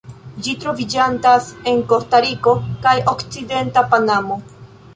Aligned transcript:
Ĝi 0.45 0.53
troviĝantas 0.61 1.49
en 1.73 1.83
Kostariko 1.93 2.55
kaj 2.87 2.97
okcidenta 3.15 3.85
Panamo. 3.95 4.39